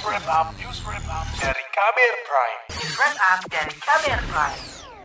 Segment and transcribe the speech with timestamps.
[0.00, 2.60] Up, News Wrap Up dari Kamer Prime.
[2.72, 4.60] News Up dari Kamer Prime.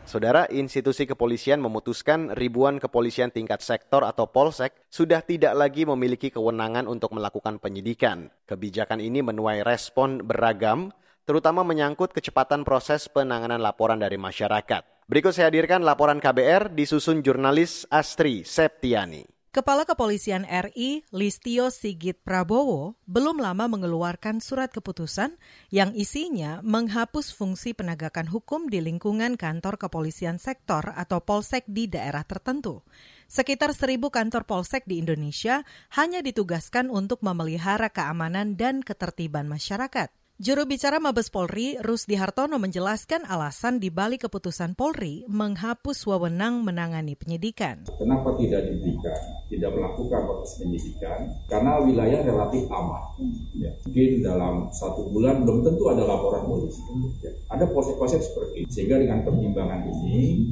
[0.08, 6.88] Saudara, institusi kepolisian memutuskan ribuan kepolisian tingkat sektor atau polsek sudah tidak lagi memiliki kewenangan
[6.88, 8.32] untuk melakukan penyidikan.
[8.48, 10.96] Kebijakan ini menuai respon beragam,
[11.28, 15.12] terutama menyangkut kecepatan proses penanganan laporan dari masyarakat.
[15.12, 19.35] Berikut saya hadirkan laporan KBR disusun jurnalis Astri Septiani.
[19.56, 25.40] Kepala Kepolisian RI Listio Sigit Prabowo belum lama mengeluarkan surat keputusan
[25.72, 32.28] yang isinya menghapus fungsi penegakan hukum di lingkungan kantor kepolisian sektor atau polsek di daerah
[32.28, 32.84] tertentu.
[33.32, 35.64] Sekitar seribu kantor polsek di Indonesia
[35.96, 40.12] hanya ditugaskan untuk memelihara keamanan dan ketertiban masyarakat.
[40.36, 47.16] Juru bicara Mabes Polri, Rusdi Hartono menjelaskan alasan di balik keputusan Polri menghapus wewenang menangani
[47.16, 47.88] penyidikan.
[47.96, 49.16] Kenapa tidak diberikan,
[49.48, 51.32] tidak melakukan proses penyidikan?
[51.48, 53.16] Karena wilayah relatif aman.
[53.56, 53.72] Ya.
[53.88, 56.84] Mungkin dalam satu bulan belum tentu ada laporan polisi.
[57.24, 57.32] Ya.
[57.56, 58.68] Ada polsek-polsek seperti ini.
[58.68, 60.52] Sehingga dengan pertimbangan ini,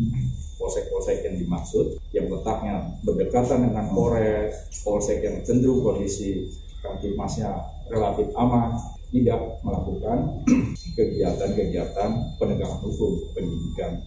[0.64, 6.48] polsek-polsek yang dimaksud, yang letaknya berdekatan dengan Polres, polsek yang cenderung kondisi
[6.84, 7.50] kamtipmasnya
[7.88, 8.76] relatif aman,
[9.10, 10.44] tidak melakukan
[11.00, 14.04] kegiatan-kegiatan penegakan hukum pendidikan.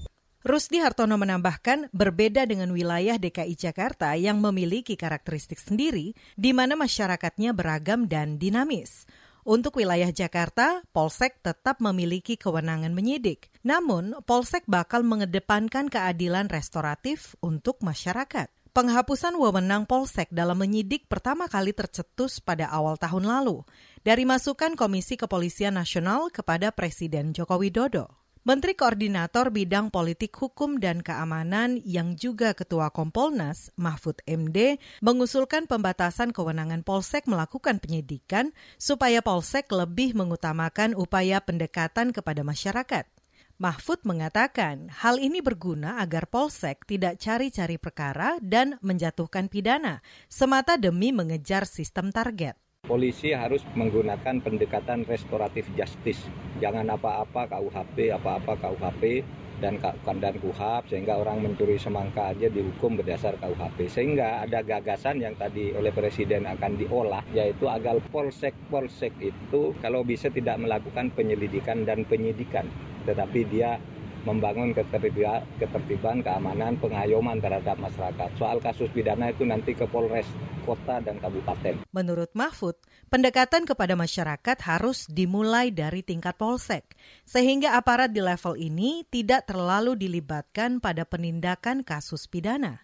[0.47, 7.51] Rusdi Hartono menambahkan, berbeda dengan wilayah DKI Jakarta yang memiliki karakteristik sendiri, di mana masyarakatnya
[7.51, 9.11] beragam dan dinamis.
[9.43, 13.51] Untuk wilayah Jakarta, Polsek tetap memiliki kewenangan menyidik.
[13.67, 18.47] Namun, Polsek bakal mengedepankan keadilan restoratif untuk masyarakat.
[18.77, 23.65] Penghapusan wewenang Polsek dalam menyidik pertama kali tercetus pada awal tahun lalu
[24.05, 28.13] dari masukan Komisi Kepolisian Nasional kepada Presiden Joko Widodo.
[28.45, 36.37] Menteri Koordinator Bidang Politik Hukum dan Keamanan yang juga Ketua Kompolnas, Mahfud MD, mengusulkan pembatasan
[36.37, 43.09] kewenangan Polsek melakukan penyidikan supaya Polsek lebih mengutamakan upaya pendekatan kepada masyarakat.
[43.57, 51.09] Mahfud mengatakan hal ini berguna agar Polsek tidak cari-cari perkara dan menjatuhkan pidana semata demi
[51.09, 52.53] mengejar sistem target.
[52.85, 56.29] Polisi harus menggunakan pendekatan restoratif justice.
[56.61, 59.25] Jangan apa-apa KUHP, apa-apa KUHP
[59.65, 63.89] dan dan KUHAP sehingga orang mencuri semangka aja dihukum berdasar KUHP.
[63.89, 70.29] Sehingga ada gagasan yang tadi oleh Presiden akan diolah yaitu agar polsek-polsek itu kalau bisa
[70.29, 72.69] tidak melakukan penyelidikan dan penyidikan
[73.07, 73.79] tetapi dia
[74.27, 78.29] membangun ketertiban, ketertiban, keamanan, pengayoman terhadap masyarakat.
[78.35, 80.27] Soal kasus pidana itu nanti ke Polres,
[80.67, 81.87] kota, dan kabupaten.
[81.95, 82.75] Menurut Mahfud,
[83.07, 89.95] pendekatan kepada masyarakat harus dimulai dari tingkat polsek, sehingga aparat di level ini tidak terlalu
[89.95, 92.83] dilibatkan pada penindakan kasus pidana.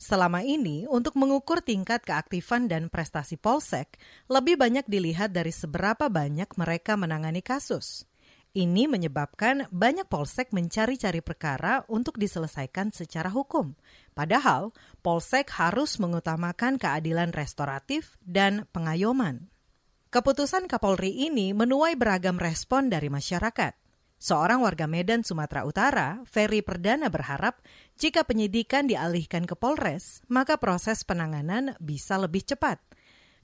[0.00, 4.00] Selama ini, untuk mengukur tingkat keaktifan dan prestasi polsek,
[4.32, 8.09] lebih banyak dilihat dari seberapa banyak mereka menangani kasus.
[8.50, 13.78] Ini menyebabkan banyak polsek mencari-cari perkara untuk diselesaikan secara hukum.
[14.10, 14.74] Padahal,
[15.06, 19.46] polsek harus mengutamakan keadilan restoratif dan pengayoman.
[20.10, 23.78] Keputusan Kapolri ini menuai beragam respon dari masyarakat.
[24.18, 27.62] Seorang warga Medan, Sumatera Utara, Ferry Perdana berharap
[27.94, 32.82] jika penyidikan dialihkan ke Polres, maka proses penanganan bisa lebih cepat.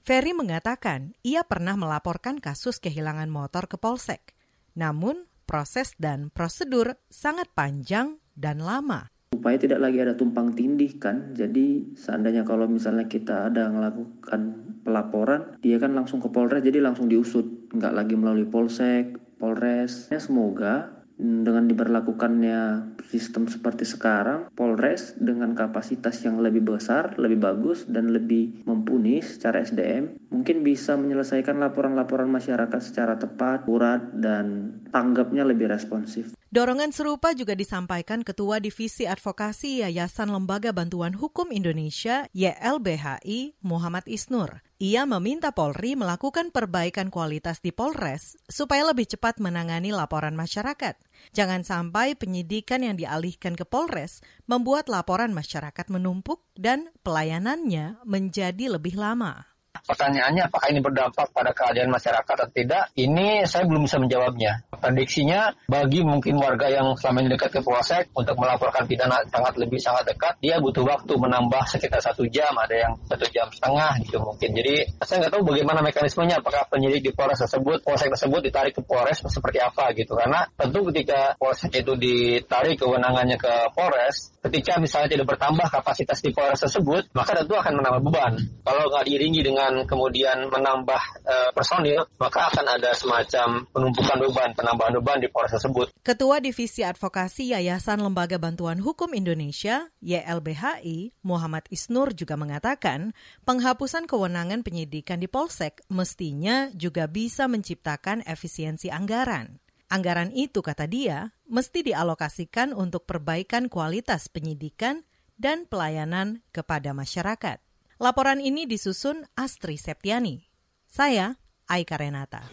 [0.03, 4.36] Ferry mengatakan ia pernah melaporkan kasus kehilangan motor ke Polsek.
[4.77, 9.09] Namun, proses dan prosedur sangat panjang dan lama.
[9.33, 14.41] Supaya tidak lagi ada tumpang tindih kan, jadi seandainya kalau misalnya kita ada melakukan
[14.85, 20.07] pelaporan, dia kan langsung ke Polres, jadi langsung diusut, nggak lagi melalui Polsek, Polres.
[20.13, 27.89] Ya, semoga dengan diberlakukannya sistem seperti sekarang, Polres dengan kapasitas yang lebih besar, lebih bagus,
[27.89, 35.41] dan lebih mumpuni secara SDM, mungkin bisa menyelesaikan laporan-laporan masyarakat secara tepat, akurat, dan tanggapnya
[35.41, 36.36] lebih responsif.
[36.47, 44.63] Dorongan serupa juga disampaikan Ketua Divisi Advokasi Yayasan Lembaga Bantuan Hukum Indonesia YLBHI Muhammad Isnur.
[44.79, 50.95] Ia meminta Polri melakukan perbaikan kualitas di Polres supaya lebih cepat menangani laporan masyarakat.
[51.35, 58.95] Jangan sampai penyidikan yang dialihkan ke Polres membuat laporan masyarakat menumpuk dan pelayanannya menjadi lebih
[58.95, 59.56] lama.
[59.85, 62.89] Pertanyaannya apakah ini berdampak pada keadaan masyarakat atau tidak?
[62.97, 64.65] Ini saya belum bisa menjawabnya.
[64.77, 69.81] Prediksinya bagi mungkin warga yang selama ini dekat ke Polsek untuk melaporkan pidana sangat lebih
[69.81, 74.21] sangat dekat, dia butuh waktu menambah sekitar satu jam, ada yang satu jam setengah gitu
[74.21, 74.49] mungkin.
[74.53, 78.81] Jadi saya nggak tahu bagaimana mekanismenya, apakah penyidik di Polres tersebut, Polsek tersebut ditarik ke
[78.85, 80.15] Polres seperti apa gitu.
[80.15, 86.31] Karena tentu ketika Polsek itu ditarik kewenangannya ke Polres, ketika misalnya tidak bertambah kapasitas di
[86.31, 88.33] Polres tersebut, maka tentu akan menambah beban.
[88.63, 94.93] Kalau nggak diiringi dengan kemudian menambah e, personil, maka akan ada semacam penumpukan beban, penambahan
[95.01, 95.91] beban di Polres tersebut.
[96.05, 103.11] Ketua Divisi Advokasi Yayasan Lembaga Bantuan Hukum Indonesia, YLBHI, Muhammad Isnur juga mengatakan,
[103.43, 109.59] penghapusan kewenangan penyidikan di Polsek mestinya juga bisa menciptakan efisiensi anggaran.
[109.87, 115.07] Anggaran itu, kata dia, mesti dialokasikan untuk perbaikan kualitas penyidikan
[115.39, 117.66] dan pelayanan kepada masyarakat.
[117.97, 120.45] Laporan ini disusun Astri Septiani.
[120.85, 121.33] Saya,
[121.65, 122.45] Aika Renata.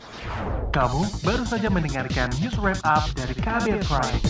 [0.73, 4.21] Kamu baru saja mendengarkan news wrap up dari Kabel Prime.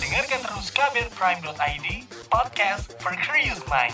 [0.00, 1.86] Dengarkan terus kbrprime.id,
[2.32, 3.92] podcast for curious mind.